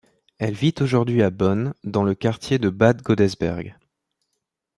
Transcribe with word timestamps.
Elle 0.39 0.55
vit 0.55 0.73
aujourd'hui 0.79 1.21
à 1.21 1.29
Bonn, 1.29 1.75
dans 1.83 2.03
le 2.03 2.15
quartier 2.15 2.57
de 2.57 2.71
Bad 2.71 3.03
Godesberg. 3.03 3.77